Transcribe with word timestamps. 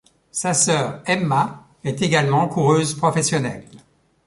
Sa 0.31 0.55
sœur 0.55 1.03
Emma 1.05 1.67
est 1.83 2.01
également 2.01 2.47
coureuse 2.47 2.95
professionnelle. 2.95 3.67